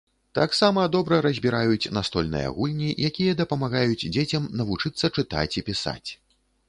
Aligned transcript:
Таксама 0.37 0.85
добра 0.95 1.17
разбіраюць 1.25 1.91
настольныя 1.97 2.47
гульні, 2.55 2.89
якія 3.09 3.37
дапамагаюць 3.43 4.07
дзецям 4.17 4.49
навучыцца 4.63 5.05
чытаць 5.17 5.51
і 5.63 5.67
пісаць. 5.69 6.09